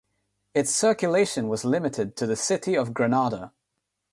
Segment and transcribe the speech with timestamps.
[0.55, 3.53] Its circulation was limited to the city of Granada.